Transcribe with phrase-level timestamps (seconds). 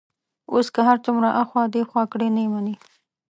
[0.53, 2.75] اوس که هر څومره ایخوا دیخوا کړي، نه مني.